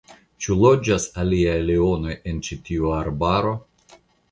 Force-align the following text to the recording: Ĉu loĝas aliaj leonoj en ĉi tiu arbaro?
Ĉu 0.45 0.55
loĝas 0.61 1.05
aliaj 1.23 1.59
leonoj 1.67 2.17
en 2.33 2.41
ĉi 2.49 2.59
tiu 2.71 2.91
arbaro? 3.03 3.55